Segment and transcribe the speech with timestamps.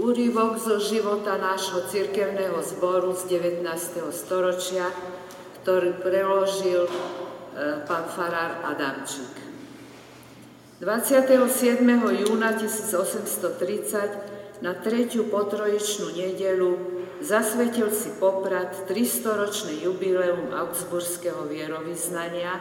[0.00, 3.60] Úryvok zo života nášho cirkevného zboru z 19.
[4.08, 4.88] storočia,
[5.60, 6.92] ktorý preložil e,
[7.84, 9.36] pán farár Adamčík.
[10.80, 11.84] 27.
[12.16, 16.80] júna 1830 na tretiu potroječnú nedelu
[17.20, 22.56] zasvetil si poprad 300-ročné jubileum Augsburského vierovýznania,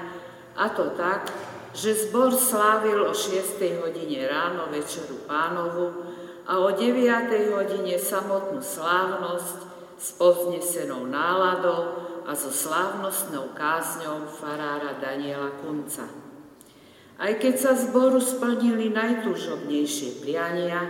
[0.59, 1.31] a to tak,
[1.71, 3.63] že zbor slávil o 6.
[3.79, 6.18] hodine ráno večeru pánovu
[6.49, 7.53] a o 9.
[7.53, 9.59] hodine samotnú slávnosť
[10.01, 16.09] s povznesenou náladou a so slávnostnou kázňou farára Daniela Kunca.
[17.21, 20.89] Aj keď sa zboru splnili najtúžobnejšie priania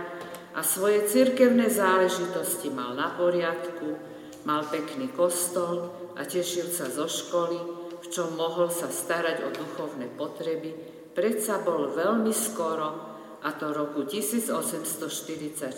[0.56, 4.00] a svoje cirkevné záležitosti mal na poriadku,
[4.48, 7.60] mal pekný kostol a tešil sa zo školy,
[8.00, 10.72] v čom mohol sa starať o duchovné potreby,
[11.12, 13.10] predsa bol veľmi skoro
[13.40, 15.72] a to roku 1844,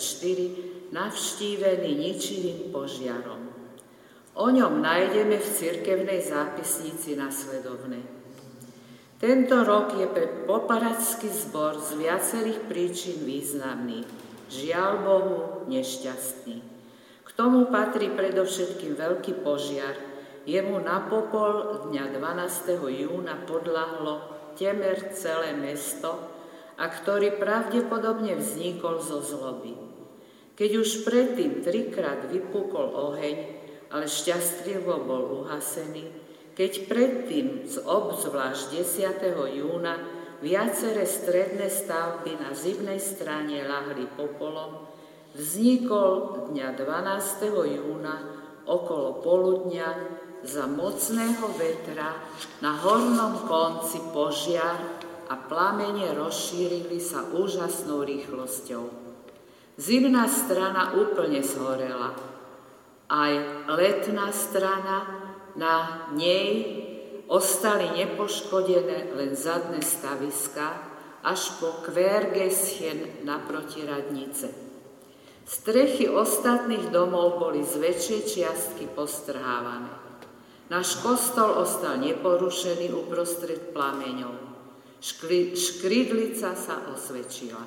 [0.91, 3.53] navštívený ničivým požiarom.
[4.33, 8.01] O ňom nájdeme v cirkevnej zápisnici nasledovné.
[9.23, 14.03] Tento rok je pre poparadský zbor z viacerých príčin významný,
[14.51, 15.39] žiaľ Bohu
[15.71, 16.59] nešťastný.
[17.23, 19.95] K tomu patrí predovšetkým veľký požiar,
[20.43, 22.83] jemu na popol dňa 12.
[22.83, 24.27] júna podľahlo
[24.59, 26.32] temer celé mesto,
[26.77, 29.75] a ktorý pravdepodobne vznikol zo zloby.
[30.53, 33.37] Keď už predtým trikrát vypukol oheň,
[33.93, 36.05] ale šťastlivo bol uhasený,
[36.53, 39.57] keď predtým z obzvlášť 10.
[39.57, 39.97] júna
[40.45, 44.85] viaceré stredné stavby na zimnej strane lahli popolom,
[45.33, 47.49] vznikol dňa 12.
[47.81, 48.17] júna
[48.69, 49.89] okolo poludňa
[50.43, 52.19] za mocného vetra
[52.61, 58.85] na hornom konci požiar, a plamene rozšírili sa úžasnou rýchlosťou.
[59.79, 62.15] Zimná strana úplne zhorela.
[63.09, 63.33] Aj
[63.69, 64.99] letná strana
[65.57, 66.81] na nej
[67.29, 70.93] ostali nepoškodené len zadné staviska
[71.25, 74.53] až po kvérgeschen naproti radnice.
[75.43, 79.91] Strechy ostatných domov boli z väčšej čiastky postrhávané.
[80.71, 84.52] Náš kostol ostal neporušený uprostred plameňov.
[85.03, 87.67] Škri, škridlica sa osvedčila.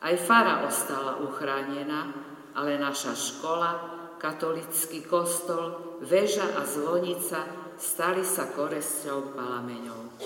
[0.00, 2.08] Aj fara ostala uchránená,
[2.56, 3.70] ale naša škola,
[4.16, 7.44] katolický kostol, väža a zvonica
[7.76, 10.16] stali sa koresťou palameňov.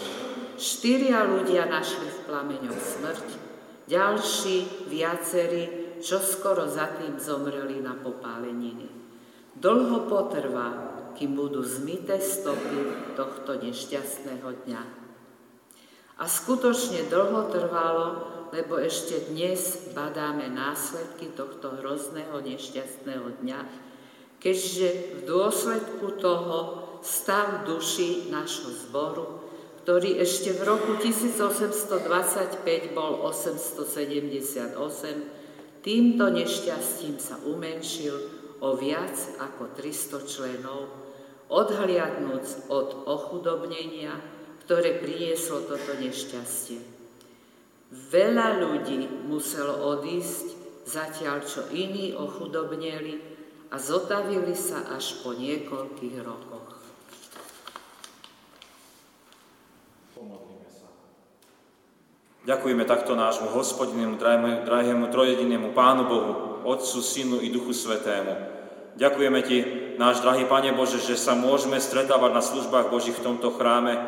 [0.54, 3.26] Štyria ľudia našli v plameňoch smrť,
[3.90, 8.86] ďalší, viacerí, čo skoro za tým zomreli na popáleniny.
[9.56, 10.68] Dlho potrvá,
[11.18, 15.05] kým budú zmité stopy tohto nešťastného dňa.
[16.16, 18.06] A skutočne dlho trvalo,
[18.48, 23.60] lebo ešte dnes badáme následky tohto hrozného nešťastného dňa,
[24.40, 29.44] keďže v dôsledku toho stav duši nášho zboru,
[29.84, 32.64] ktorý ešte v roku 1825
[32.96, 34.72] bol 878,
[35.84, 38.16] týmto nešťastím sa umenšil
[38.64, 40.88] o viac ako 300 členov,
[41.52, 44.35] odhliadnúc od ochudobnenia,
[44.66, 46.82] ktoré prinieslo toto nešťastie.
[48.10, 53.22] Veľa ľudí muselo odísť, zatiaľ čo iní ochudobneli
[53.70, 56.82] a zotavili sa až po niekoľkých rokoch.
[62.46, 64.22] Ďakujeme takto nášmu hospodinému,
[64.66, 68.34] drahému trojedinému Pánu Bohu, Otcu, Synu i Duchu Svetému.
[68.98, 69.58] Ďakujeme Ti,
[69.98, 73.98] náš drahý Pane Bože, že sa môžeme stretávať na službách Božích v tomto chráme,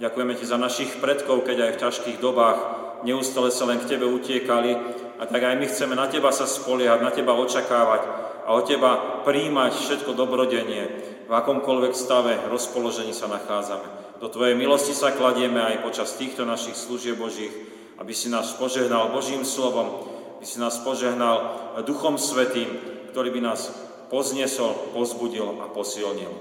[0.00, 2.58] Ďakujeme Ti za našich predkov, keď aj v ťažkých dobách
[3.04, 4.72] neustále sa len k Tebe utiekali.
[5.20, 8.02] A tak aj my chceme na Teba sa spoliehať, na Teba očakávať
[8.48, 10.88] a od Teba príjmať všetko dobrodenie,
[11.28, 14.16] v akomkoľvek stave, rozpoložení sa nachádzame.
[14.24, 17.52] Do Tvojej milosti sa kladieme aj počas týchto našich služieb Božích,
[18.00, 20.08] aby si nás požehnal Božím slovom,
[20.40, 22.72] aby si nás požehnal Duchom Svetým,
[23.12, 23.68] ktorý by nás
[24.08, 26.32] pozniesol, pozbudil a posilnil.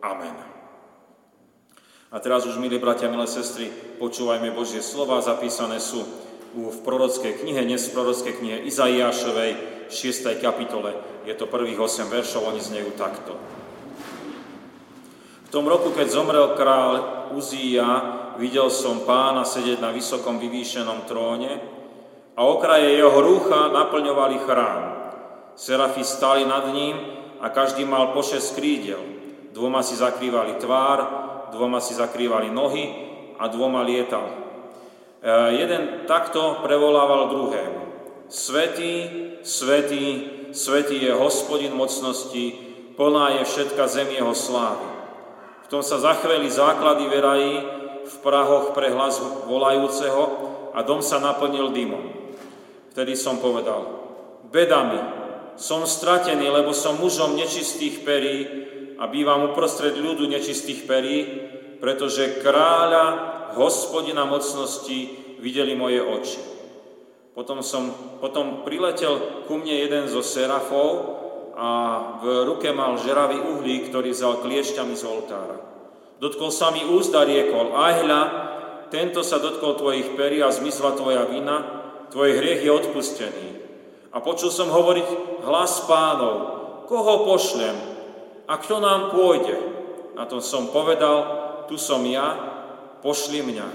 [0.00, 0.51] Amen.
[2.12, 6.04] A teraz už, milí bratia, milé sestry, počúvajme Božie slova, zapísané sú
[6.52, 9.56] v prorockej knihe, dnes v prorockej knihe Izaiášovej,
[9.88, 10.44] 6.
[10.44, 10.92] kapitole.
[11.24, 13.32] Je to prvých 8 veršov, oni znejú takto.
[15.48, 16.92] V tom roku, keď zomrel král
[17.32, 17.88] Uzíja,
[18.36, 21.64] videl som pána sedieť na vysokom vyvýšenom tróne
[22.36, 24.82] a okraje jeho rúcha naplňovali chrám.
[25.56, 26.92] Serafi stali nad ním
[27.40, 29.00] a každý mal po šesť krídel.
[29.56, 32.84] Dvoma si zakrývali tvár, dvoma si zakrývali nohy
[33.36, 34.24] a dvoma lietal.
[34.24, 34.32] E,
[35.60, 37.80] jeden takto prevolával druhému.
[38.32, 38.92] Svetý,
[39.44, 40.04] svetý,
[40.56, 42.56] svetý je hospodin mocnosti,
[42.96, 44.88] plná je všetka zem jeho slávy.
[45.64, 47.52] V tom sa zachveli základy verají,
[48.02, 50.22] v prahoch pre hlas volajúceho
[50.74, 52.10] a dom sa naplnil dymom.
[52.92, 53.88] Vtedy som povedal,
[54.52, 54.98] bedami,
[55.56, 58.36] som stratený, lebo som mužom nečistých perí
[59.02, 61.26] a bývam uprostred ľudu nečistých perí,
[61.82, 65.10] pretože kráľa, hospodina mocnosti
[65.42, 66.38] videli moje oči.
[67.34, 67.90] Potom, som,
[68.22, 71.18] potom priletel ku mne jeden zo serafov
[71.58, 71.68] a
[72.22, 75.58] v ruke mal žeravý uhlík, ktorý vzal kliešťami z oltára.
[76.22, 78.22] Dotkol sa mi úst riekol, aj hľa,
[78.94, 81.82] tento sa dotkol tvojich perí a zmizla tvoja vina,
[82.14, 83.48] tvoj hriech je odpustený.
[84.14, 86.36] A počul som hovoriť hlas pánov,
[86.86, 87.91] koho pošlem
[88.52, 89.56] a kto nám pôjde.
[90.12, 91.24] Na tom som povedal,
[91.64, 92.36] tu som ja,
[93.00, 93.68] pošli mňa.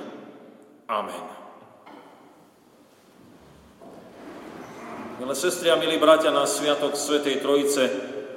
[0.86, 1.26] Amen.
[5.18, 7.84] Milé sestri a milí bratia, na Sviatok Svetej Trojice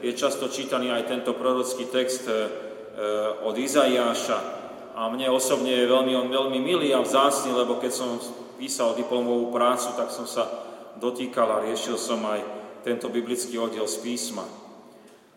[0.01, 2.49] je často čítaný aj tento prorocký text e,
[3.45, 4.41] od Izaiáša.
[4.97, 8.17] A mne osobne je veľmi, veľmi milý a vzácný, lebo keď som
[8.57, 10.49] písal diplomovú prácu, tak som sa
[10.97, 12.41] dotýkal a riešil som aj
[12.81, 14.60] tento biblický oddiel z písma.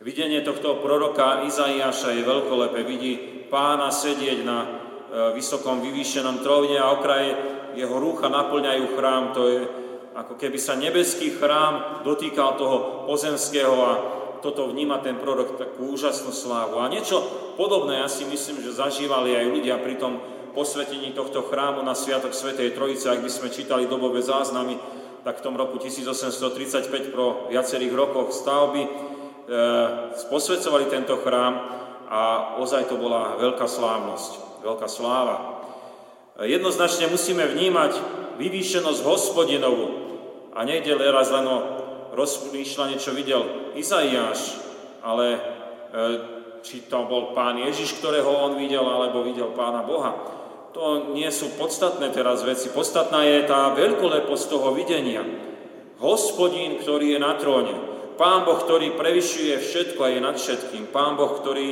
[0.03, 2.83] Videnie tohto proroka Izaiáša je veľkolepé.
[2.83, 3.15] Vidí
[3.47, 4.67] pána sedieť na e,
[5.31, 7.31] vysokom vyvýšenom tróne a okraje
[7.79, 9.31] jeho rúcha naplňajú chrám.
[9.31, 9.59] To je
[10.11, 13.91] ako keby sa nebeský chrám dotýkal toho pozemského a
[14.43, 16.83] toto vníma ten prorok takú úžasnú slávu.
[16.83, 17.23] A niečo
[17.55, 20.19] podobné, ja si myslím, že zažívali aj ľudia pri tom
[20.51, 24.75] posvetení tohto chrámu na Sviatok Svetej Trojice, ak by sme čítali dobové záznamy,
[25.23, 29.12] tak v tom roku 1835 pro viacerých rokoch stavby
[30.31, 31.53] posvedcovali tento chrám
[32.07, 32.21] a
[32.61, 35.65] ozaj to bola veľká slávnosť, veľká sláva.
[36.39, 37.93] Jednoznačne musíme vnímať
[38.41, 40.03] vyvýšenosť hospodinovu,
[40.53, 41.57] a nejde raz len o
[42.13, 44.61] rozmýšľanie, čo videl Izaiáš,
[45.01, 45.39] ale e,
[46.61, 50.13] či to bol pán Ježiš, ktorého on videl, alebo videl pána Boha.
[50.77, 52.69] To nie sú podstatné teraz veci.
[52.69, 55.25] Podstatná je tá veľkoleposť toho videnia.
[56.01, 57.73] Hospodín, ktorý je na tróne.
[58.13, 60.93] Pán Boh, ktorý prevyšuje všetko a je nad všetkým.
[60.93, 61.69] Pán Boh, ktorý,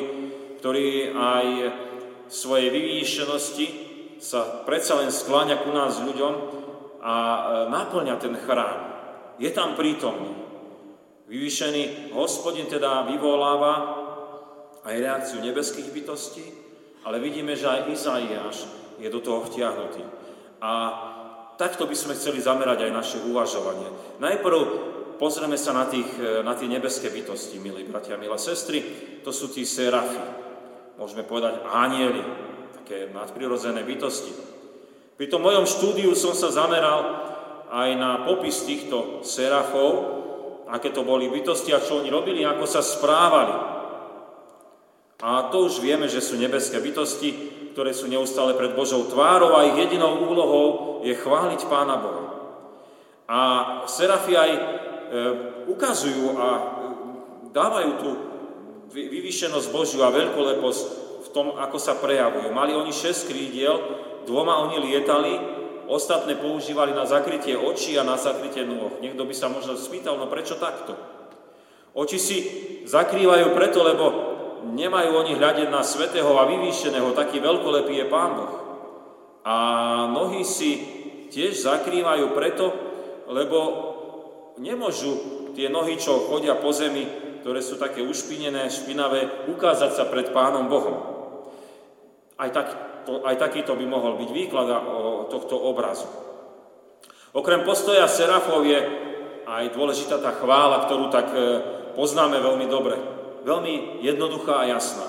[0.57, 1.47] ktorý aj
[2.31, 3.65] svojej vyvýšenosti
[4.21, 6.33] sa predsa len skláňa ku nás ľuďom
[7.01, 7.39] a e,
[7.73, 8.79] naplňa ten chrám.
[9.41, 10.37] Je tam prítomný.
[11.25, 13.73] Vyvýšený hospodin teda vyvoláva
[14.85, 16.45] aj reakciu nebeských bytostí,
[17.01, 18.57] ale vidíme, že aj Izaiáš
[19.01, 20.05] je do toho vtiahnutý.
[20.61, 20.71] A
[21.57, 23.89] takto by sme chceli zamerať aj naše uvažovanie.
[24.21, 24.59] Najprv
[25.21, 28.81] pozrieme sa na, tých, e, na tie nebeské bytosti, milí bratia, milé sestry.
[29.21, 30.17] To sú tí serafy.
[30.97, 32.25] Môžeme povedať anieli,
[32.81, 34.33] také nadprirodzené bytosti.
[35.21, 37.29] Pri tom mojom štúdiu som sa zameral
[37.69, 40.17] aj na popis týchto serafov,
[40.65, 43.53] aké to boli bytosti a čo oni robili, ako sa správali.
[45.21, 47.29] A to už vieme, že sú nebeské bytosti,
[47.77, 50.67] ktoré sú neustále pred Božou tvárou a ich jedinou úlohou
[51.05, 52.25] je chváliť Pána Boha.
[53.29, 53.39] A
[53.85, 54.51] serafi aj
[55.67, 56.61] ukazujú a e,
[57.51, 58.09] dávajú tú
[58.91, 60.83] vyvýšenosť Božiu a veľkoleposť
[61.21, 62.51] v tom, ako sa prejavujú.
[62.51, 63.75] Mali oni šesť krídiel,
[64.27, 65.33] dvoma oni lietali,
[65.91, 68.99] ostatné používali na zakrytie očí a na zakrytie nôh.
[69.03, 70.95] Niekto by sa možno spýtal, no prečo takto?
[71.91, 72.37] Oči si
[72.87, 74.05] zakrývajú preto, lebo
[74.71, 78.53] nemajú oni hľadiť na svetého a vyvýšeného, taký veľkolepý je Pán Boh.
[79.43, 79.55] A
[80.07, 80.71] nohy si
[81.27, 82.71] tiež zakrývajú preto,
[83.27, 83.90] lebo
[84.61, 85.11] nemôžu
[85.57, 87.03] tie nohy, čo chodia po zemi,
[87.41, 90.97] ktoré sú také ušpinené, špinavé, ukázať sa pred Pánom Bohom.
[92.37, 92.67] Aj tak
[93.03, 94.69] to, aj takýto by mohol byť výklad
[95.33, 96.05] tohto obrazu.
[97.33, 98.77] Okrem postoja serafov je
[99.47, 101.39] aj dôležitá tá chvála, ktorú tak e,
[101.97, 102.99] poznáme veľmi dobre.
[103.41, 105.07] Veľmi jednoduchá a jasná.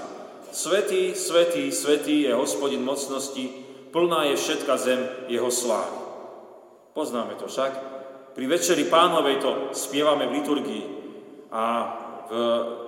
[0.54, 3.50] Svetý, svetý, svetý je hospodin mocnosti,
[3.92, 5.98] plná je všetka zem jeho slávy.
[6.96, 7.91] Poznáme to však.
[8.32, 10.84] Pri Večeri pánovej to spievame v liturgii
[11.52, 11.64] a
[12.32, 12.34] v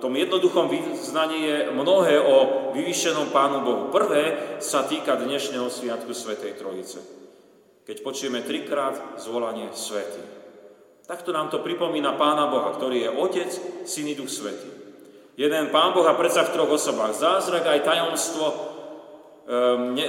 [0.01, 2.35] tom jednoduchom vyznaní je mnohé o
[2.73, 3.83] vyvýšenom Pánu Bohu.
[3.93, 6.97] Prvé sa týka dnešného Sviatku Svetej Trojice.
[7.85, 10.17] Keď počujeme trikrát zvolanie Svetý.
[11.05, 13.51] Takto nám to pripomína Pána Boha, ktorý je Otec,
[13.85, 14.65] Syn i Duch Svetý.
[15.37, 17.13] Jeden Pán Boha predsa v troch osobách.
[17.13, 20.05] Zázrak aj tajomstvo, um, ne,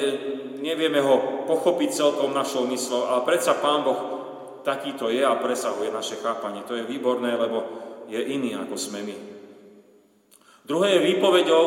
[0.65, 4.16] nevieme ho pochopiť celkom našou myslou, ale predsa Pán Boh
[4.67, 6.67] takýto je a presahuje naše chápanie.
[6.67, 7.63] To je výborné, lebo
[8.11, 9.17] je iný ako sme my.
[10.67, 11.65] Druhé je výpovedou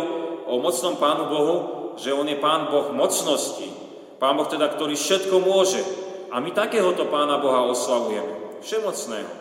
[0.52, 1.56] o mocnom Pánu Bohu,
[1.96, 3.72] že On je Pán Boh mocnosti.
[4.20, 5.80] Pán Boh teda, ktorý všetko môže.
[6.36, 8.60] A my takéhoto Pána Boha oslavujeme.
[8.60, 9.32] Všemocného.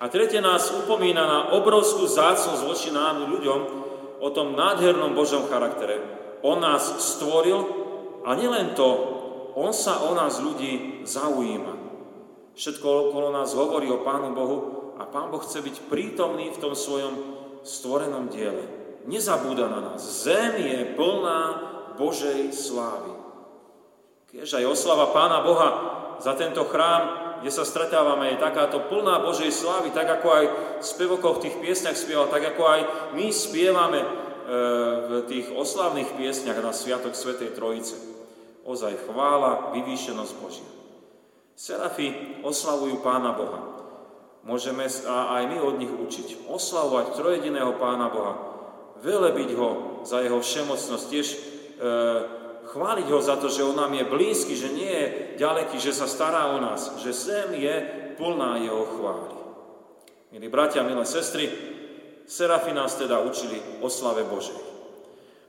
[0.00, 3.60] A tretie nás upomína na obrovskú zácnosť voči nám ľuďom
[4.24, 6.00] o tom nádhernom Božom charaktere.
[6.40, 7.60] On nás stvoril
[8.24, 8.88] a nielen to,
[9.54, 11.73] on sa o nás ľudí zaujíma.
[12.54, 14.58] Všetko okolo nás hovorí o Pánu Bohu
[14.98, 17.14] a Pán Boh chce byť prítomný v tom svojom
[17.66, 18.62] stvorenom diele.
[19.10, 20.00] Nezabúda na nás.
[20.22, 21.40] Zem je plná
[21.98, 23.10] Božej slávy.
[24.30, 25.68] Keď aj oslava Pána Boha
[26.22, 30.44] za tento chrám kde sa stretávame, je takáto plná Božej slávy, tak ako aj
[30.80, 32.80] v spevokoch tých piesňach spieval, tak ako aj
[33.20, 34.08] my spievame e,
[35.04, 38.00] v tých oslavných piesňach na Sviatok Svetej Trojice.
[38.64, 40.70] Ozaj chvála, vyvýšenosť Božia.
[41.54, 43.62] Serafy oslavujú Pána Boha.
[44.44, 46.50] Môžeme a aj my od nich učiť.
[46.50, 48.34] Oslavovať trojediného Pána Boha.
[49.00, 49.70] Velebiť ho
[50.04, 51.04] za jeho všemocnosť.
[51.08, 51.38] Tiež e,
[52.68, 55.06] chváliť ho za to, že on nám je blízky, že nie je
[55.40, 57.74] ďaleký, že sa stará o nás, že zem je
[58.20, 59.32] plná jeho chvály.
[60.34, 61.46] Milí bratia, milé sestry,
[62.24, 64.56] Serafi nás teda učili o slave Božej.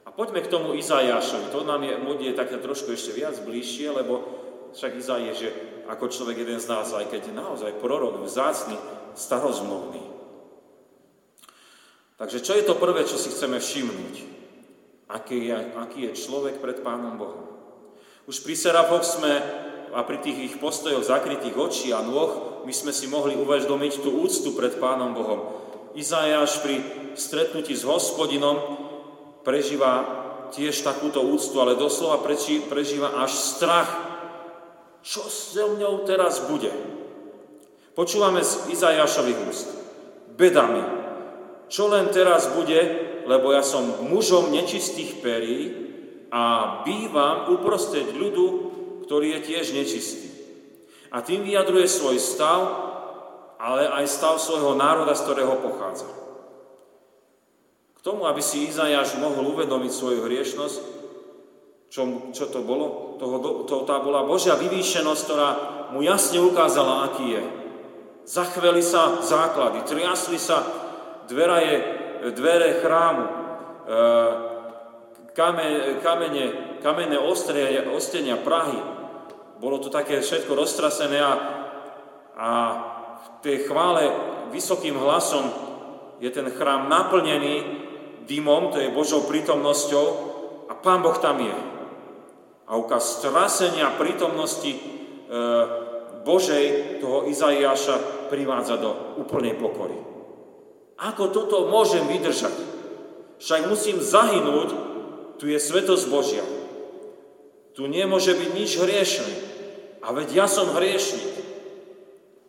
[0.05, 1.55] A poďme k tomu Izajášovi.
[1.55, 4.44] To nám je, je také trošku ešte viac bližšie, lebo
[4.75, 5.49] však Izaj je,
[5.87, 8.75] ako človek jeden z nás, aj keď je naozaj prorok, vzácny,
[9.15, 10.03] starozmluvný.
[12.15, 14.35] Takže čo je to prvé, čo si chceme všimnúť?
[15.09, 17.45] aký je, aký je človek pred Pánom Bohom.
[18.25, 19.37] Už pri serafoch sme
[19.93, 24.25] a pri tých ich postojoch zakrytých očí a nôh, my sme si mohli uvedomiť tú
[24.25, 25.41] úctu pred Pánom Bohom.
[25.93, 26.81] Izajáš pri
[27.15, 28.57] stretnutí s hospodinom
[29.45, 30.03] prežíva
[30.51, 33.87] tiež takúto úctu, ale doslova prežíva až strach.
[35.05, 36.73] Čo so mňou teraz bude?
[37.93, 39.69] Počúvame z Izajášových úst.
[40.33, 40.81] Bedami.
[41.69, 42.81] Čo len teraz bude,
[43.29, 45.59] lebo ja som mužom nečistých perí
[46.33, 48.45] a bývam uprostred ľudu,
[49.05, 50.27] ktorý je tiež nečistý.
[51.13, 52.59] A tým vyjadruje svoj stav,
[53.61, 56.09] ale aj stav svojho národa, z ktorého pochádza.
[57.95, 61.04] K tomu, aby si Izajáš mohol uvedomiť svoju hriešnosť,
[61.95, 63.15] čo, čo to bolo?
[63.15, 65.49] Toho, to, tá bola Božia vyvýšenosť, ktorá
[65.95, 67.43] mu jasne ukázala, aký je.
[68.27, 70.59] Zachveli sa základy, triasli sa
[71.31, 72.03] dveraje
[72.35, 73.31] dvere chrámu, e,
[75.31, 76.45] kamene, kamene,
[76.83, 77.15] kamenné
[77.95, 78.81] ostenia Prahy.
[79.63, 81.33] Bolo to také všetko roztrasené a,
[82.35, 82.49] a
[83.15, 84.11] v tej chvále
[84.51, 85.47] vysokým hlasom
[86.19, 87.55] je ten chrám naplnený
[88.27, 90.05] dymom, to je Božou prítomnosťou
[90.67, 91.74] a Pán Boh tam je.
[92.65, 94.79] A ukaz strasenia prítomnosti e,
[96.25, 99.93] Božej toho Izaiáša privádza do úplnej pokory.
[100.97, 102.55] Ako toto môžem vydržať?
[103.37, 104.69] Však musím zahynúť,
[105.37, 106.45] tu je svetosť Božia.
[107.75, 109.33] Tu nemôže byť nič hriešne.
[109.99, 111.35] A veď ja som hriešnik.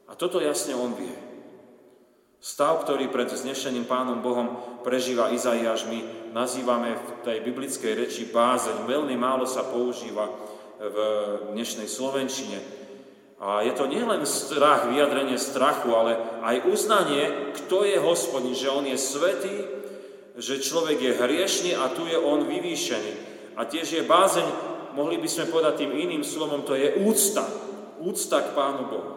[0.07, 1.26] A toto jasne on vie.
[2.37, 8.85] Stav, ktorý pred znešeným Pánom Bohom prežíva Izaiáš, my nazývame v tej biblickej reči bázeň.
[8.85, 10.29] Veľmi málo sa používa
[10.77, 10.97] v
[11.57, 12.61] dnešnej Slovenčine.
[13.41, 18.85] A je to nielen strach, vyjadrenie strachu, ale aj uznanie, kto je hospodin, že on
[18.85, 19.57] je svetý,
[20.37, 23.13] že človek je hriešný a tu je on vyvýšený.
[23.57, 24.45] A tiež je bázeň,
[24.93, 27.45] mohli by sme povedať tým iným slovom, to je úcta.
[27.97, 29.13] Úcta k Pánu Bohu.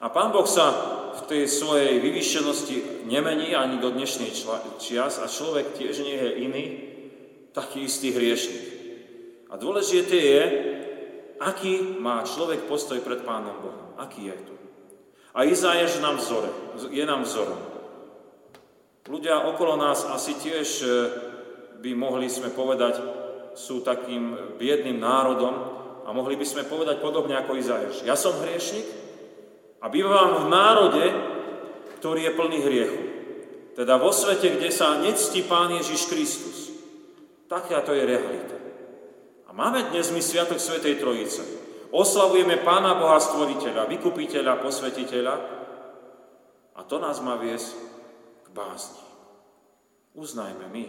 [0.00, 0.72] A Pán Boh sa
[1.14, 4.34] v tej svojej vyvýšenosti nemení ani do dnešnej
[4.82, 6.64] čias a človek tiež nie je iný,
[7.54, 8.64] taký istý hriešnik.
[9.50, 10.42] A dôležité je,
[11.38, 13.94] aký má človek postoj pred Pánom Bohom.
[13.94, 14.54] Aký je tu.
[15.34, 16.50] A Izajaš nám vzore,
[16.90, 17.58] je nám vzorom.
[19.04, 20.86] Ľudia okolo nás asi tiež e,
[21.82, 22.96] by mohli sme povedať,
[23.54, 25.54] sú takým biedným národom
[26.02, 28.02] a mohli by sme povedať podobne ako Izajaš.
[28.02, 29.03] Ja som hriešnik
[29.80, 31.04] a bývam v národe,
[31.98, 33.02] ktorý je plný hriechu.
[33.74, 36.70] Teda vo svete, kde sa nectí Pán Ježiš Kristus.
[37.50, 38.54] Taká to je realita.
[39.54, 41.46] Máme dnes my Sviatok Svetej Trojice.
[41.94, 45.34] Oslavujeme Pána Boha Stvoriteľa, Vykupiteľa, Posvetiteľa
[46.74, 47.70] a to nás má viesť
[48.42, 48.98] k bázni.
[50.18, 50.84] Uznajme my,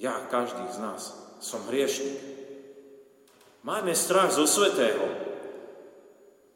[0.00, 1.12] ja, každý z nás,
[1.44, 2.16] som hriešnik.
[3.68, 5.04] Majme strach zo Svetého.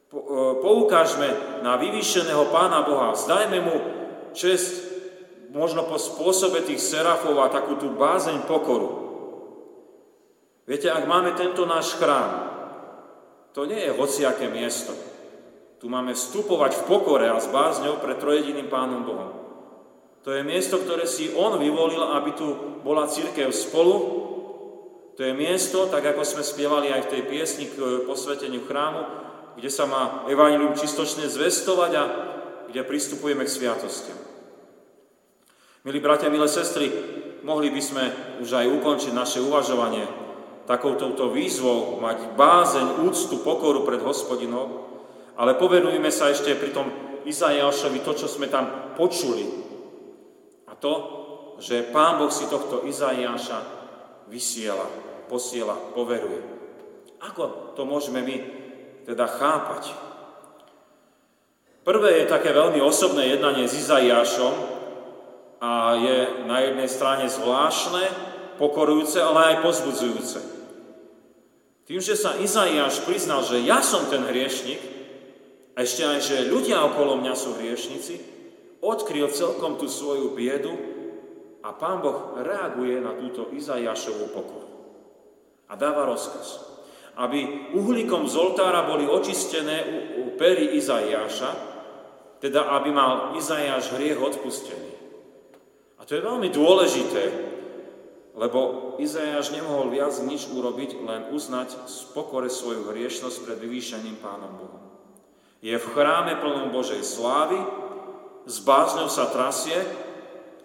[0.06, 0.18] E,
[0.62, 1.26] poukážme
[1.66, 3.76] na vyvýšeného Pána Boha, zdajme mu
[4.30, 4.86] čest
[5.50, 9.06] možno po spôsobe tých serafov a takú tú bázeň pokoru.
[10.66, 12.54] Viete, ak máme tento náš chrám,
[13.54, 14.92] to nie je hociaké miesto.
[15.80, 19.30] Tu máme vstupovať v pokore a s bázňou pred trojediným Pánom Bohom.
[20.26, 22.46] To je miesto, ktoré si On vyvolil, aby tu
[22.82, 23.94] bola církev spolu.
[25.14, 29.00] To je miesto, tak ako sme spievali aj v tej piesni k posveteniu chrámu,
[29.56, 32.04] kde sa má evanilium čistočne zvestovať a
[32.68, 34.18] kde pristupujeme k sviatostiam.
[35.86, 36.92] Milí bratia, milé sestry,
[37.46, 38.04] mohli by sme
[38.44, 40.04] už aj ukončiť naše uvažovanie
[40.66, 44.82] takouto výzvou, mať bázeň, úctu, pokoru pred hospodinom,
[45.38, 46.90] ale povenujme sa ešte pri tom
[47.22, 49.46] Izajášovi to, čo sme tam počuli.
[50.66, 50.94] A to,
[51.62, 53.58] že Pán Boh si tohto Izajáša
[54.26, 54.90] vysiela,
[55.30, 56.42] posiela, poveruje.
[57.22, 58.36] Ako to môžeme my
[59.06, 59.94] teda chápať?
[61.86, 64.76] Prvé je také veľmi osobné jednanie s Izajášom,
[65.60, 68.04] a je na jednej strane zvláštne,
[68.60, 70.40] pokorujúce, ale aj pozbudzujúce.
[71.86, 74.82] Tým, že sa Izaiáš priznal, že ja som ten hriešnik,
[75.76, 78.14] a ešte aj, že ľudia okolo mňa sú hriešnici,
[78.80, 80.72] odkryl celkom tú svoju biedu
[81.60, 84.68] a Pán Boh reaguje na túto Izaiášovú pokoru.
[85.68, 86.75] A dáva rozkaz,
[87.16, 91.50] aby uhlíkom z oltára boli očistené u, u pery Izaiáša,
[92.38, 94.92] teda aby mal Izaiáš hriech odpustený.
[95.96, 97.24] A to je veľmi dôležité,
[98.36, 104.52] lebo Izajáš nemohol viac nič urobiť, len uznať z pokore svoju hriešnosť pred vyvýšením Pánom
[104.60, 104.84] Bohom.
[105.64, 107.56] Je v chráme plnom Božej slávy,
[108.44, 109.80] s bázňou sa trasie,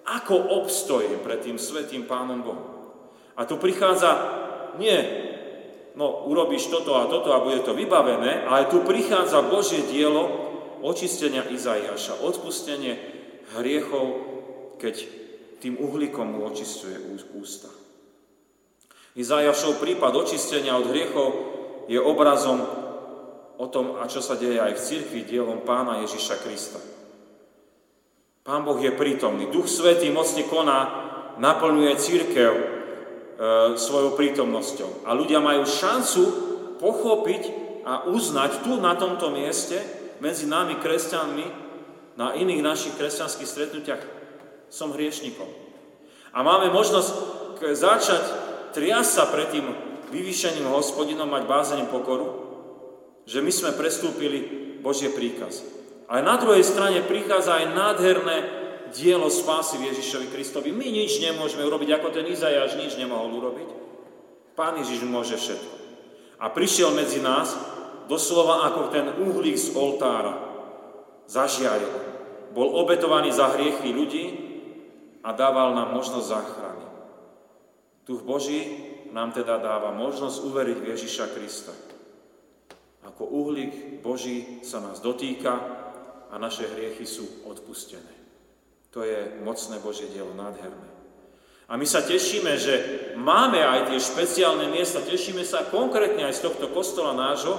[0.03, 2.70] ako obstojí pred tým svetým Pánom Bohom.
[3.39, 4.20] A tu prichádza
[4.75, 5.30] nie,
[5.95, 10.29] no urobíš toto a toto a bude to vybavené, ale tu prichádza Božie dielo
[10.81, 12.98] očistenia Izaiáša, odpustenie
[13.57, 14.05] hriechov,
[14.79, 14.95] keď
[15.62, 16.98] tým uhlíkom mu očistuje
[17.38, 17.69] ústa.
[19.13, 21.29] Izajašov prípad očistenia od hriechov
[21.91, 22.63] je obrazom
[23.60, 26.79] o tom, a čo sa deje aj v cirkvi dielom pána Ježiša Krista.
[28.41, 29.53] Pán Boh je prítomný.
[29.53, 30.79] Duch Svetý mocne koná,
[31.38, 32.51] naplňuje církev
[33.77, 35.07] svojou prítomnosťou.
[35.07, 36.23] A ľudia majú šancu
[36.77, 37.43] pochopiť
[37.85, 39.81] a uznať tu na tomto mieste
[40.21, 41.45] medzi nami kresťanmi
[42.17, 44.03] na iných našich kresťanských stretnutiach
[44.70, 45.48] som hriešnikom.
[46.31, 47.09] A máme možnosť
[47.74, 48.24] začať
[48.72, 49.67] triasť sa pred tým
[50.11, 52.27] vyvýšeným hospodinom, mať bázením pokoru,
[53.27, 54.44] že my sme prestúpili
[54.79, 55.63] Božie príkaz.
[56.11, 58.37] Ale na druhej strane prichádza aj nádherné
[58.91, 60.69] dielo spásy v Ježišovi Kristovi.
[60.75, 63.69] My nič nemôžeme urobiť, ako ten Izajáš nič nemohol urobiť.
[64.53, 65.75] Pán Ježiš môže všetko.
[66.43, 67.55] A prišiel medzi nás
[68.11, 70.37] doslova ako ten uhlík z oltára.
[71.25, 72.11] Zažiaril.
[72.51, 74.51] Bol obetovaný za hriechy ľudí,
[75.21, 76.85] a dával nám možnosť záchrany.
[78.05, 78.61] Duch Boží
[79.13, 81.73] nám teda dáva možnosť uveriť v Ježiša Krista.
[83.05, 85.53] Ako uhlík Boží sa nás dotýka
[86.33, 88.21] a naše hriechy sú odpustené.
[88.91, 90.91] To je mocné Božie dielo, nádherné.
[91.71, 92.73] A my sa tešíme, že
[93.15, 97.55] máme aj tie špeciálne miesta, tešíme sa konkrétne aj z tohto kostola nášho,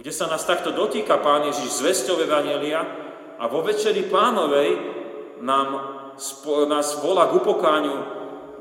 [0.00, 2.80] kde sa nás takto dotýka Pán Ježiš z Vesťov Evangelia
[3.36, 4.70] a vo Večeri Pánovej
[5.44, 5.68] nám
[6.72, 7.96] nás volá k upokáňu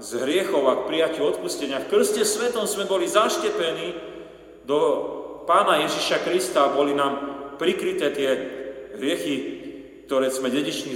[0.03, 1.79] z hriechov a k prijatiu odpustenia.
[1.88, 3.95] V krste svetom sme boli zaštepení
[4.67, 4.79] do
[5.47, 7.13] Pána Ježiša Krista a boli nám
[7.55, 8.31] prikryté tie
[8.99, 9.61] hriechy,
[10.12, 10.91] ktoré sme dedične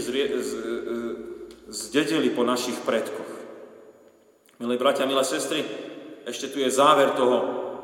[1.72, 3.32] zdedili po našich predkoch.
[4.60, 5.64] Milí bratia, milé sestry,
[6.28, 7.38] ešte tu je záver toho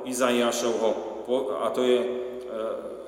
[0.03, 1.23] Izaiášovho,
[1.63, 2.07] a to je e,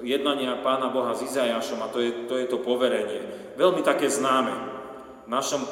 [0.07, 3.27] jednania Pána Boha s Izajášom a to je, to je to poverenie.
[3.59, 4.55] Veľmi také známe.
[5.27, 5.67] V našom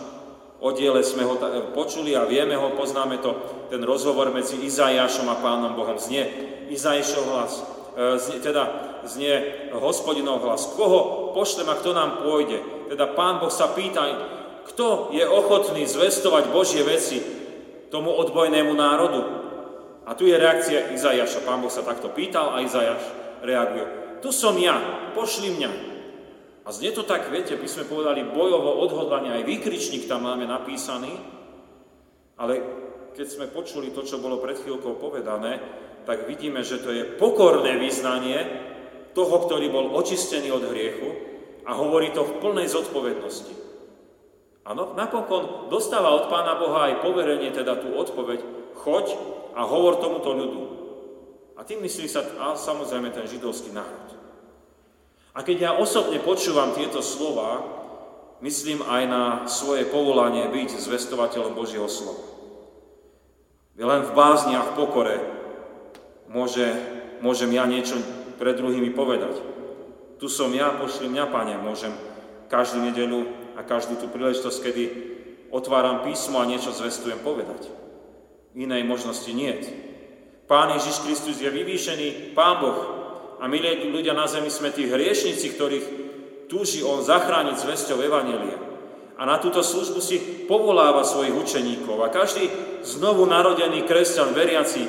[0.60, 1.40] oddiele sme ho
[1.72, 3.32] počuli a vieme ho, poznáme to,
[3.72, 5.96] ten rozhovor medzi Izajášom a Pánom Bohom.
[5.96, 6.28] Znie
[6.68, 7.54] Izajášov hlas,
[7.96, 10.70] e, teda znie hospodinov hlas.
[10.74, 12.90] Koho pošlem a kto nám pôjde?
[12.92, 14.04] Teda Pán Boh sa pýta,
[14.68, 17.22] kto je ochotný zvestovať Božie veci
[17.90, 19.22] tomu odbojnému národu?
[20.06, 21.46] A tu je reakcia Izajaša.
[21.46, 23.04] Pán Boh sa takto pýtal a Izajaš
[23.46, 23.86] reaguje.
[24.22, 24.78] Tu som ja,
[25.18, 25.72] pošli mňa.
[26.62, 31.10] A znie to tak, viete, by sme povedali bojovo odhodlanie, aj výkričník tam máme napísaný,
[32.38, 32.54] ale
[33.18, 35.58] keď sme počuli to, čo bolo pred chvíľkou povedané,
[36.06, 38.71] tak vidíme, že to je pokorné vyznanie
[39.12, 41.10] toho, ktorý bol očistený od hriechu
[41.68, 43.54] a hovorí to v plnej zodpovednosti.
[44.66, 48.40] A no, napokon dostáva od Pána Boha aj poverenie, teda tú odpoveď,
[48.78, 49.18] choď
[49.58, 50.62] a hovor tomuto ľudu.
[51.58, 54.16] A tým myslí sa a samozrejme ten židovský národ.
[55.32, 57.64] A keď ja osobne počúvam tieto slova,
[58.44, 62.32] myslím aj na svoje povolanie byť zvestovateľom Božieho slova.
[63.82, 65.18] Len v bázniach, v pokore
[66.30, 66.70] môže,
[67.24, 67.98] môžem ja niečo
[68.42, 69.38] pred druhými povedať.
[70.18, 71.94] Tu som ja, pošli mňa, Pane, môžem
[72.50, 74.84] každú nedelu a každú tú príležitosť, kedy
[75.54, 77.70] otváram písmo a niečo zvestujem povedať.
[78.58, 79.54] Inej možnosti nie.
[80.50, 82.80] Pán Ježiš Kristus je vyvýšený, Pán Boh,
[83.42, 83.58] a my
[83.90, 85.86] ľudia na zemi sme tí hriešnici, ktorých
[86.46, 88.58] túži on zachrániť zväzťou Evanelia.
[89.18, 92.06] A na túto službu si povoláva svojich učeníkov.
[92.06, 92.50] A každý
[92.86, 94.86] znovu narodený kresťan veriaci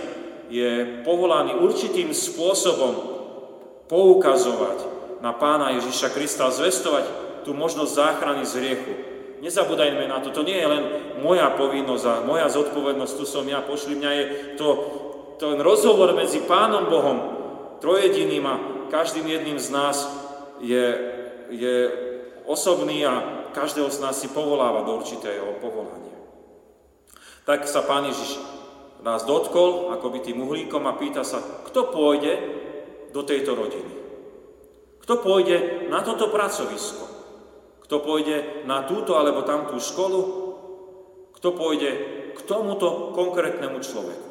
[0.52, 3.11] je povolaný určitým spôsobom
[3.86, 4.78] poukazovať
[5.22, 7.04] na pána Ježiša Krista a zvestovať
[7.46, 8.92] tú možnosť záchrany z hriechu.
[9.42, 10.82] Nezabúdajme na to, to nie je len
[11.18, 14.68] moja povinnosť a moja zodpovednosť, tu som ja, pošli mňa, je to,
[15.42, 17.18] ten rozhovor medzi Pánom Bohom,
[17.82, 18.54] trojediným a
[18.94, 20.06] každým jedným z nás
[20.62, 20.86] je,
[21.50, 21.76] je
[22.46, 26.14] osobný a každého z nás si povoláva do určitého povolania.
[27.42, 28.38] Tak sa Pán Ježiš
[29.02, 32.61] nás dotkol, akoby tým uhlíkom a pýta sa, kto pôjde
[33.12, 33.94] do tejto rodiny?
[35.02, 37.04] Kto pôjde na toto pracovisko?
[37.84, 40.20] Kto pôjde na túto alebo tamtú školu?
[41.36, 41.90] Kto pôjde
[42.32, 44.30] k tomuto konkrétnemu človeku?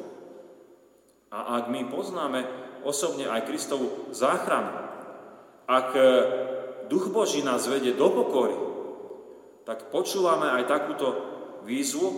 [1.32, 2.44] A ak my poznáme
[2.82, 4.72] osobne aj Kristovu záchranu,
[5.70, 6.02] ak e,
[6.90, 8.56] Duch Boží nás vedie do pokory,
[9.62, 11.08] tak počúvame aj takúto
[11.62, 12.08] výzvu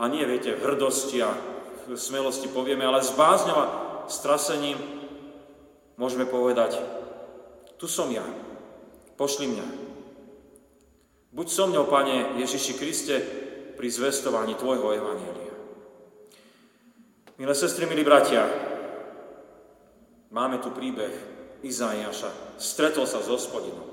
[0.00, 1.30] a nie, viete, v hrdosti a
[1.84, 3.70] v smelosti povieme, ale s bázňou a
[4.08, 5.03] strasením
[5.96, 6.78] môžeme povedať,
[7.78, 8.24] tu som ja,
[9.18, 9.66] pošli mňa.
[11.34, 13.16] Buď so mňou, Pane Ježiši Kriste,
[13.74, 15.54] pri zvestovaní Tvojho Evanielia.
[17.34, 18.46] Milé sestry, milí bratia,
[20.30, 21.10] máme tu príbeh
[21.66, 22.54] Izaiáša.
[22.54, 23.90] Stretol sa s hospodinom.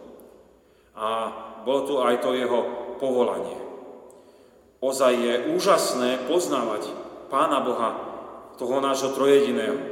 [0.93, 1.07] A
[1.65, 2.59] bolo tu aj to jeho
[3.01, 3.57] povolanie.
[4.77, 6.93] Ozaj je úžasné poznávať
[7.33, 7.91] Pána Boha,
[8.61, 9.90] toho nášho trojediného.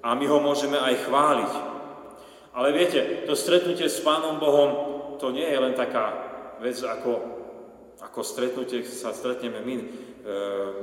[0.00, 1.52] A my ho môžeme aj chváliť.
[2.56, 4.70] Ale viete, to stretnutie s Pánom Bohom,
[5.20, 6.12] to nie je len taká
[6.58, 7.12] vec ako,
[8.00, 9.84] ako stretnutie, sa stretneme my e,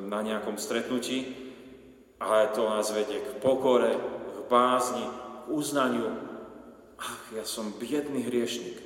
[0.05, 1.33] na nejakom stretnutí,
[2.17, 6.07] ale to nás vedie k pokore, k bázni, k uznaniu.
[6.97, 8.81] Ach, ja som biedný hriešnik.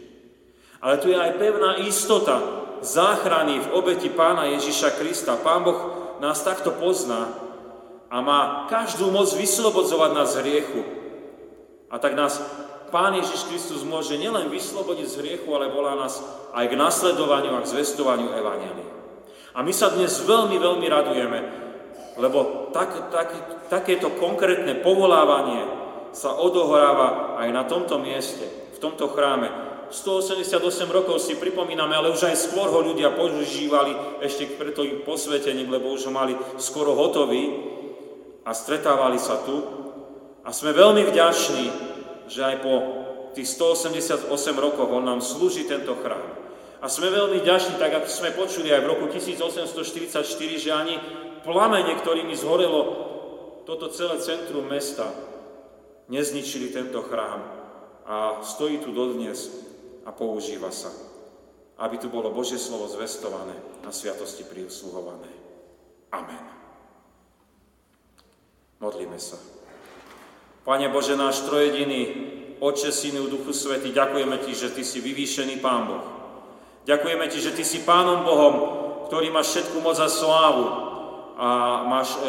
[0.82, 2.41] Ale tu je aj pevná istota
[2.82, 5.38] záchrany v obeti pána Ježiša Krista.
[5.38, 5.80] Pán Boh
[6.20, 7.30] nás takto pozná
[8.12, 10.84] a má každú moc vyslobodzovať nás z hriechu.
[11.88, 12.43] A tak nás
[12.91, 16.19] Pán Ježiš Kristus môže nielen vyslobodiť z hriechu, ale volá nás
[16.52, 18.91] aj k nasledovaniu a k zvestovaniu Evangelia.
[19.56, 21.39] A my sa dnes veľmi, veľmi radujeme,
[22.19, 23.32] lebo tak, tak,
[23.71, 25.63] takéto konkrétne povolávanie
[26.12, 28.43] sa odohráva aj na tomto mieste,
[28.76, 29.47] v tomto chráme.
[29.91, 35.71] 188 rokov si pripomíname, ale už aj skôr ho ľudia používali ešte preto im posvetením,
[35.71, 37.80] lebo už ho mali skoro hotový
[38.46, 39.62] a stretávali sa tu.
[40.42, 41.66] A sme veľmi vďační,
[42.26, 42.74] že aj po
[43.38, 44.26] tých 188
[44.58, 46.26] rokoch on nám slúži tento chrám.
[46.82, 50.26] A sme veľmi vďační, tak ako sme počuli aj v roku 1844,
[50.58, 50.98] že ani
[51.46, 52.82] plamene, ktorými zhorelo
[53.70, 55.06] toto celé centrum mesta,
[56.10, 57.40] nezničili tento chrám
[58.10, 59.38] a stojí tu dodnes
[60.04, 60.90] a používa sa,
[61.78, 63.54] aby tu bolo Božie slovo zvestované
[63.86, 65.30] a sviatosti prisluhované.
[66.10, 66.61] Amen.
[68.82, 69.38] Modlíme sa.
[70.65, 72.02] Pane Bože, náš trojediný,
[72.58, 76.02] Oče, Synu, Duchu Svety, ďakujeme Ti, že Ty si vyvýšený Pán Boh.
[76.89, 78.56] Ďakujeme Ti, že Ty si Pánom Bohom,
[79.06, 80.65] ktorý má všetku moc a slávu,
[81.38, 81.50] a
[81.86, 82.20] máš, e,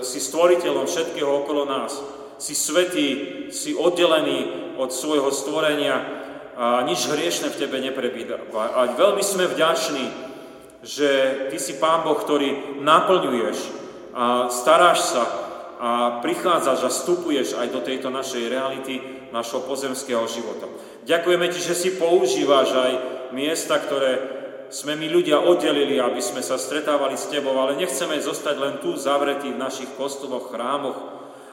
[0.00, 2.00] si stvoriteľom všetkého okolo nás.
[2.40, 3.08] Si svetý,
[3.52, 5.96] si oddelený od svojho stvorenia
[6.56, 8.40] a nič hriešne v tebe neprebída.
[8.56, 10.08] A veľmi sme vďační,
[10.80, 11.08] že
[11.52, 13.58] Ty si Pán Boh, ktorý naplňuješ
[14.16, 15.47] a staráš sa
[15.78, 18.98] a prichádzaš a vstupuješ aj do tejto našej reality,
[19.30, 20.66] našho pozemského života.
[21.06, 22.92] Ďakujeme Ti, že si používaš aj
[23.30, 24.38] miesta, ktoré
[24.68, 28.92] sme my ľudia oddelili, aby sme sa stretávali s Tebou, ale nechceme zostať len tu
[28.98, 30.98] zavretí v našich kostoloch, chrámoch,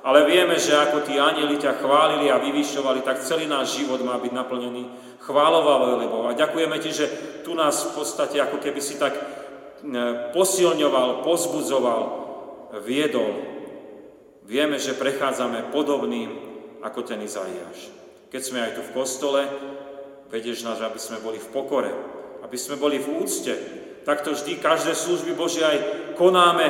[0.05, 4.19] ale vieme, že ako tí anieli ťa chválili a vyvyšovali, tak celý náš život má
[4.21, 4.83] byť naplnený
[5.25, 6.29] chválov a velebou.
[6.29, 7.07] A ďakujeme Ti, že
[7.41, 9.23] tu nás v podstate ako keby si tak e,
[10.29, 12.01] posilňoval, pozbudzoval,
[12.85, 13.54] viedol.
[14.45, 16.29] Vieme, že prechádzame podobným
[16.85, 17.89] ako ten Izaiáš.
[18.29, 19.41] Keď sme aj tu v kostole,
[20.29, 21.89] vedieš nás, aby sme boli v pokore,
[22.45, 23.53] aby sme boli v úcte.
[24.05, 25.77] Takto vždy každé služby Božie aj
[26.13, 26.69] konáme,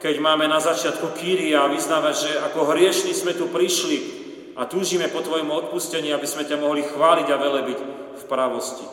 [0.00, 4.24] keď máme na začiatku kýria a vyznávať, že ako hriešni sme tu prišli
[4.56, 7.78] a túžime po Tvojom odpustení, aby sme ťa mohli chváliť a velebiť
[8.16, 8.84] v pravosti.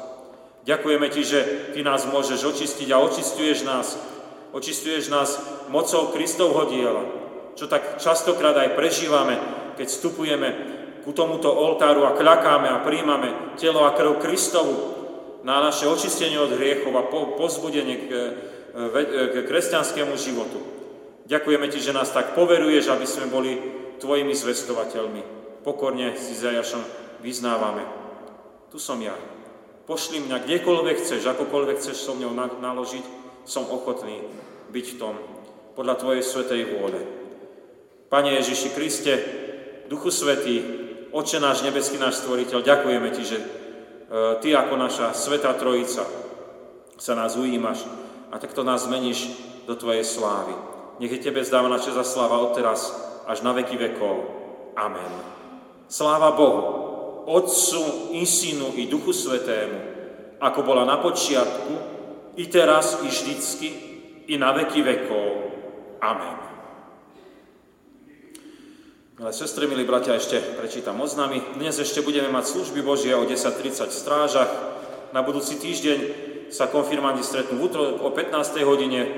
[0.67, 1.39] Ďakujeme Ti, že
[1.71, 3.95] Ty nás môžeš očistiť a očistuješ nás.
[4.51, 5.39] Očistuješ nás
[5.71, 7.20] mocou Kristovho diela,
[7.55, 9.35] čo tak častokrát aj prežívame,
[9.75, 10.49] keď vstupujeme
[11.01, 15.01] ku tomuto oltáru a kľakáme a príjmame telo a krv Kristovu,
[15.41, 18.09] na naše očistenie od hriechov a pozbudenie k,
[19.33, 20.61] k kresťanskému životu.
[21.25, 23.51] Ďakujeme Ti, že nás tak poveruješ, aby sme boli
[23.97, 25.21] Tvojimi zvestovateľmi.
[25.61, 26.81] Pokorne s Izajašom
[27.21, 27.85] vyznávame.
[28.73, 29.13] tu som ja.
[29.85, 33.05] Pošli mňa kdekoľvek chceš, akokoľvek chceš so mňou naložiť,
[33.45, 34.25] som ochotný
[34.73, 35.15] byť v tom
[35.73, 37.20] podľa Tvojej svetej vôle.
[38.11, 39.13] Pane Ježiši Kriste,
[39.87, 40.59] Duchu Svetý,
[41.11, 43.45] Oče náš nebeský, náš stvoriteľ, ďakujeme Ti, že e,
[44.43, 46.03] Ty ako naša Svetá Trojica
[46.99, 47.87] sa nás ujímaš
[48.31, 49.31] a takto nás zmeníš
[49.63, 50.51] do Tvojej slávy.
[50.99, 52.91] Nech je Tebe zdávaná čest a sláva odteraz
[53.31, 54.27] až na veky vekov.
[54.75, 55.11] Amen.
[55.87, 56.63] Sláva Bohu,
[57.31, 59.79] Otcu i Synu i Duchu Svetému,
[60.43, 61.73] ako bola na počiatku,
[62.35, 63.67] i teraz, i vždycky,
[64.27, 65.27] i na veky vekov.
[66.03, 66.50] Amen.
[69.21, 71.45] Milé sestry, milí bratia, ešte prečítam oznamy.
[71.53, 74.49] Dnes ešte budeme mať služby Božie o 10.30 v strážach.
[75.13, 75.99] Na budúci týždeň
[76.49, 78.65] sa konfirmandi stretnú v útorok o 15.
[78.65, 79.01] hodine.
[79.05, 79.09] E,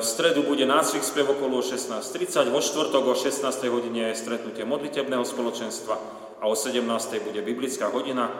[0.00, 3.44] v stredu bude nácvik spev okolo 16.30, vo štvrtok o 16.
[3.68, 6.00] hodine je stretnutie modlitebného spoločenstva
[6.40, 6.80] a o 17.
[7.20, 8.32] bude biblická hodina.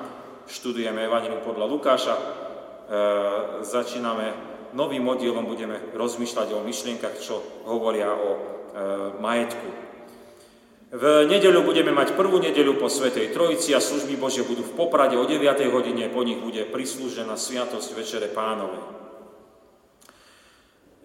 [0.48, 2.14] Študujeme Evangelium podľa Lukáša.
[2.16, 2.22] E,
[3.68, 4.32] začíname
[4.72, 8.38] novým oddielom, budeme rozmýšľať o myšlienkach, čo hovoria o e,
[9.20, 9.89] majetku.
[10.90, 15.14] V nedeľu budeme mať prvú nedeľu po Svetej Trojici a služby Bože budú v Poprade
[15.14, 15.38] o 9.
[15.70, 18.82] hodine, po nich bude prislúžená Sviatosť Večere Pánovej.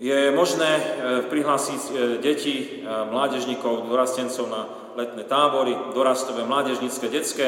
[0.02, 0.84] Je možné e,
[1.30, 4.62] prihlásiť e, deti, mládežníkov, dorastencov na
[4.98, 7.48] letné tábory, dorastové, mládežnícke, detské.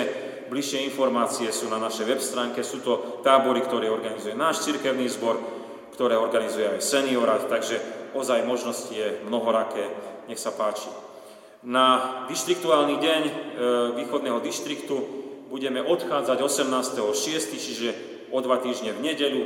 [0.54, 2.62] Bližšie informácie sú na našej web stránke.
[2.62, 5.42] Sú to tábory, ktoré organizuje náš cirkevný zbor,
[5.98, 7.82] ktoré organizuje aj seniorat, takže
[8.14, 9.90] ozaj možnosti je mnohoraké.
[10.30, 11.07] Nech sa páči.
[11.68, 13.32] Na dištriktuálny deň e,
[14.00, 14.96] východného dištriktu
[15.52, 17.12] budeme odchádzať 18.6.,
[17.60, 17.90] čiže
[18.32, 19.44] o dva týždne v nedeľu.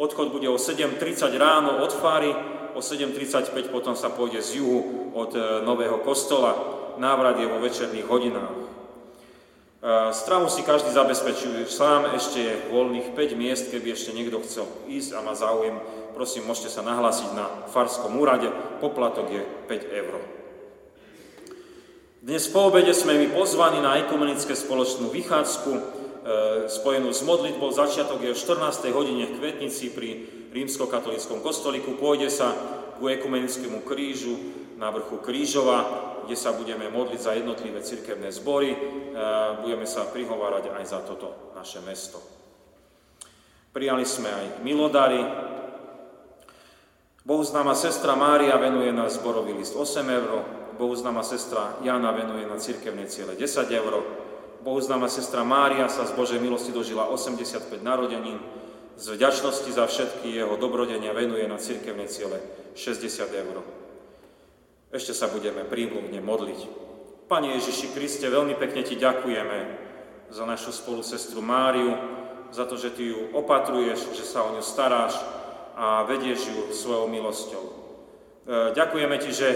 [0.00, 2.32] Odchod bude o 7.30 ráno od Fary,
[2.72, 6.56] o 7.35 potom sa pôjde z juhu od e, Nového kostola.
[6.96, 8.48] Návrat je vo večerných hodinách.
[8.48, 8.64] E,
[10.16, 15.20] stravu si každý zabezpečuje sám, ešte je voľných 5 miest, keby ešte niekto chcel ísť
[15.20, 15.76] a má záujem,
[16.16, 18.48] prosím, môžete sa nahlásiť na Farskom úrade,
[18.80, 20.37] poplatok je 5 eur.
[22.18, 25.82] Dnes po obede sme mi pozvaní na ekumenické spoločnú vychádzku e,
[26.66, 27.70] spojenú s modlitbou.
[27.70, 28.90] Začiatok je o 14.
[28.90, 31.94] hodine v Kvetnici pri rímskokatolickom kostolíku.
[31.94, 32.58] Pôjde sa
[32.98, 34.34] ku ekumenickému krížu
[34.82, 35.78] na vrchu Krížova,
[36.26, 38.74] kde sa budeme modliť za jednotlivé cirkevné zbory.
[38.74, 38.78] E,
[39.62, 42.18] budeme sa prihovárať aj za toto naše mesto.
[43.70, 45.22] Prijali sme aj milodary.
[47.22, 53.10] Bohuznáma sestra Mária venuje na zborový list 8 eur, bohuznáma sestra Jana venuje na cirkevné
[53.10, 53.94] ciele 10 eur,
[54.62, 58.38] bohuznáma sestra Mária sa z Božej milosti dožila 85 narodenín,
[58.98, 62.38] z vďačnosti za všetky jeho dobrodenia venuje na cirkevné ciele
[62.74, 63.56] 60 eur.
[64.88, 66.60] Ešte sa budeme prímluvne modliť.
[67.28, 69.58] Pane Ježiši Kriste, veľmi pekne Ti ďakujeme
[70.32, 71.92] za našu spolu sestru Máriu,
[72.48, 75.14] za to, že Ty ju opatruješ, že sa o ňu staráš
[75.76, 77.64] a vedieš ju svojou milosťou.
[77.68, 77.72] E,
[78.72, 79.48] ďakujeme Ti, že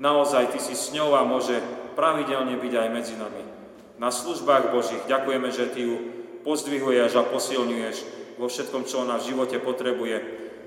[0.00, 1.60] naozaj Ty si s ňou a môže
[1.94, 3.44] pravidelne byť aj medzi nami.
[4.00, 5.96] Na službách Božích ďakujeme, že Ty ju
[6.40, 7.96] pozdvihuješ a posilňuješ
[8.40, 10.16] vo všetkom, čo ona v živote potrebuje,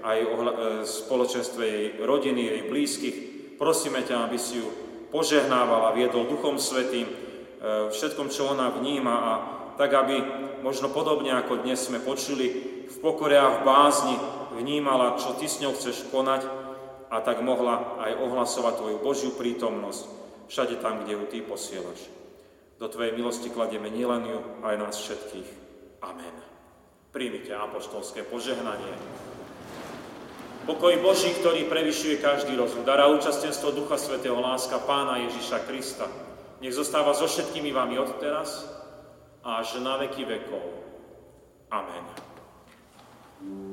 [0.05, 0.45] aj o e,
[0.85, 3.17] spoločenstve jej rodiny, jej blízkych.
[3.57, 4.69] Prosíme ťa, aby si ju
[5.09, 7.13] požehnával a viedol Duchom Svetým e,
[7.89, 9.31] všetkom, čo ona vníma a
[9.73, 10.21] tak, aby
[10.61, 14.15] možno podobne ako dnes sme počuli, v pokore a v bázni
[14.53, 16.62] vnímala, čo Ty s ňou chceš konať
[17.13, 20.09] a tak mohla aj ohlasovať Tvoju Božiu prítomnosť
[20.49, 22.09] všade tam, kde ju Ty posielaš.
[22.81, 25.49] Do Tvojej milosti kladieme nielen ju, aj nás všetkých.
[26.01, 26.35] Amen.
[27.13, 28.97] Príjmite apoštolské požehnanie.
[30.65, 36.09] Pokoj Boží, ktorý prevyšuje každý rozum, dará účastenstvo Ducha Svetého, láska Pána Ježiša Krista,
[36.63, 38.65] nech zostáva so všetkými vami od teraz
[39.43, 40.63] až na veky vekov.
[41.67, 42.05] Amen.